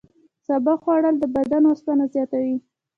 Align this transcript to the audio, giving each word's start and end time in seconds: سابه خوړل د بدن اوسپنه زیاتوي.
سابه 0.45 0.73
خوړل 0.81 1.15
د 1.19 1.23
بدن 1.35 1.63
اوسپنه 1.71 2.05
زیاتوي. 2.13 2.57